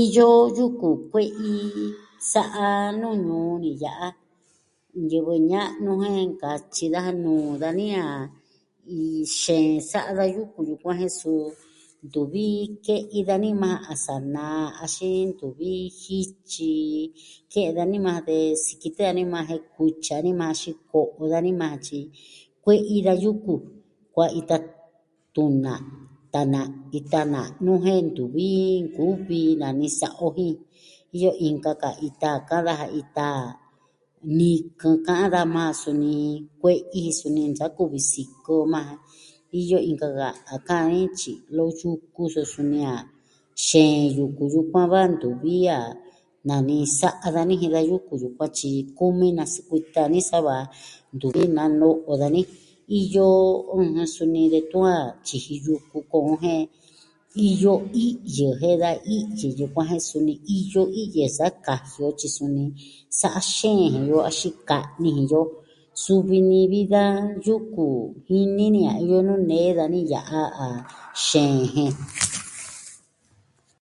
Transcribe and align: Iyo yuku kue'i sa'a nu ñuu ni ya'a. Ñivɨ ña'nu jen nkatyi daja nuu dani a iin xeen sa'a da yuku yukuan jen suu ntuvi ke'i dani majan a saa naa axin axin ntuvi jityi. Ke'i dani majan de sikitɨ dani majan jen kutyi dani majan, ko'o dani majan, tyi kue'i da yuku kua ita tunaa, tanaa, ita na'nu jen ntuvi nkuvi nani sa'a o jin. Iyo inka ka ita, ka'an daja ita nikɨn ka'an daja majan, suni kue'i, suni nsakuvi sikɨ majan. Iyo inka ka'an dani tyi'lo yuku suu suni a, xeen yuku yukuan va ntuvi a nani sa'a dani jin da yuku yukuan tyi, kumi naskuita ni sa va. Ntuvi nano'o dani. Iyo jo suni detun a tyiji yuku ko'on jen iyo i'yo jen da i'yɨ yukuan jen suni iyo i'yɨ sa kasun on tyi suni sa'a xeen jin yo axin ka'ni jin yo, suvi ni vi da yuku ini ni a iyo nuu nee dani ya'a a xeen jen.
Iyo 0.00 0.28
yuku 0.56 0.90
kue'i 1.10 1.54
sa'a 2.32 2.68
nu 3.00 3.08
ñuu 3.26 3.52
ni 3.62 3.70
ya'a. 3.84 4.08
Ñivɨ 5.08 5.34
ña'nu 5.50 5.90
jen 6.02 6.18
nkatyi 6.32 6.84
daja 6.94 7.12
nuu 7.24 7.46
dani 7.62 7.86
a 8.06 8.08
iin 8.96 9.24
xeen 9.40 9.72
sa'a 9.90 10.10
da 10.18 10.24
yuku 10.36 10.58
yukuan 10.68 10.98
jen 11.00 11.12
suu 11.20 11.44
ntuvi 12.06 12.46
ke'i 12.86 13.18
dani 13.28 13.48
majan 13.60 13.84
a 13.92 13.94
saa 14.04 14.22
naa 14.34 14.64
axin 14.84 14.84
axin 14.84 15.22
ntuvi 15.32 15.70
jityi. 16.00 16.70
Ke'i 17.52 17.70
dani 17.76 17.96
majan 18.06 18.24
de 18.28 18.36
sikitɨ 18.64 19.00
dani 19.08 19.22
majan 19.32 19.58
jen 19.60 19.64
kutyi 19.72 20.12
dani 20.14 20.30
majan, 20.40 20.74
ko'o 20.90 21.22
dani 21.32 21.50
majan, 21.60 21.80
tyi 21.86 21.98
kue'i 22.64 22.96
da 23.06 23.12
yuku 23.22 23.54
kua 24.14 24.26
ita 24.40 24.56
tunaa, 25.34 25.80
tanaa, 26.32 26.68
ita 26.98 27.20
na'nu 27.32 27.72
jen 27.84 28.00
ntuvi 28.08 28.48
nkuvi 28.84 29.40
nani 29.60 29.86
sa'a 29.98 30.22
o 30.26 30.28
jin. 30.36 30.54
Iyo 31.16 31.30
inka 31.46 31.72
ka 31.82 31.90
ita, 32.08 32.30
ka'an 32.48 32.64
daja 32.66 32.86
ita 33.00 33.26
nikɨn 34.36 34.96
ka'an 35.06 35.30
daja 35.34 35.52
majan, 35.56 35.76
suni 35.82 36.14
kue'i, 36.60 37.02
suni 37.18 37.42
nsakuvi 37.52 37.98
sikɨ 38.12 38.54
majan. 38.74 38.98
Iyo 39.60 39.78
inka 39.90 40.08
ka'an 40.68 40.68
dani 40.68 41.00
tyi'lo 41.18 41.64
yuku 41.82 42.22
suu 42.34 42.46
suni 42.52 42.78
a, 42.94 42.96
xeen 43.64 44.02
yuku 44.16 44.42
yukuan 44.54 44.86
va 44.92 45.00
ntuvi 45.14 45.54
a 45.78 45.80
nani 46.48 46.76
sa'a 47.00 47.26
dani 47.36 47.54
jin 47.60 47.72
da 47.74 47.80
yuku 47.90 48.12
yukuan 48.22 48.50
tyi, 48.58 48.70
kumi 48.96 49.28
naskuita 49.38 50.02
ni 50.12 50.20
sa 50.28 50.38
va. 50.46 50.56
Ntuvi 51.14 51.42
nano'o 51.56 52.12
dani. 52.22 52.42
Iyo 53.00 53.28
jo 53.84 54.04
suni 54.14 54.42
detun 54.52 54.84
a 54.96 54.98
tyiji 55.26 55.54
yuku 55.64 55.98
ko'on 56.10 56.36
jen 56.42 56.62
iyo 57.46 57.74
i'yo 58.04 58.48
jen 58.60 58.76
da 58.82 58.90
i'yɨ 59.14 59.50
yukuan 59.58 59.86
jen 59.90 60.02
suni 60.08 60.34
iyo 60.56 60.82
i'yɨ 61.00 61.26
sa 61.36 61.46
kasun 61.64 62.04
on 62.08 62.14
tyi 62.18 62.28
suni 62.36 62.64
sa'a 63.20 63.40
xeen 63.56 63.76
jin 63.92 64.04
yo 64.10 64.18
axin 64.28 64.52
ka'ni 64.68 65.08
jin 65.16 65.26
yo, 65.32 65.42
suvi 66.02 66.38
ni 66.48 66.60
vi 66.72 66.80
da 66.92 67.04
yuku 67.46 67.86
ini 68.38 68.64
ni 68.74 68.80
a 68.92 68.94
iyo 69.04 69.16
nuu 69.26 69.40
nee 69.48 69.70
dani 69.78 70.00
ya'a 70.12 70.42
a 70.64 70.68
xeen 71.26 71.58
jen. 71.74 71.92